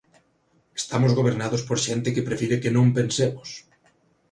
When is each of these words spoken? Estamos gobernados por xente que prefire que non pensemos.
Estamos 0.81 1.11
gobernados 1.19 1.61
por 1.67 1.77
xente 1.85 2.13
que 2.15 2.27
prefire 2.27 2.61
que 2.63 2.73
non 2.75 2.93
pensemos. 2.97 3.49